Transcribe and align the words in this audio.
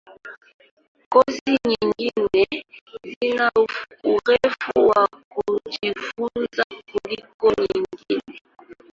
Kozi 1.11 1.51
nyingine 1.69 2.45
zina 3.07 3.47
urefu 4.13 4.71
wa 4.89 5.01
kujifunza 5.31 6.63
kuliko 6.91 7.47
nyingine. 7.59 8.39